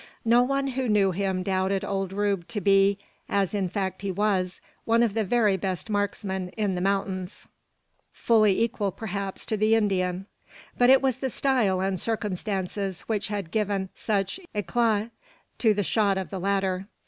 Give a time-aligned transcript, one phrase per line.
[0.25, 2.97] No one who knew him doubted old Rube to be,
[3.29, 7.47] as in fact he was, one of the very best marksmen in the mountains
[8.11, 10.25] fully equal, perhaps, to the Indian;
[10.75, 15.11] but it was the style and circumstances which had given such eclat
[15.59, 16.87] to the shot of the latter.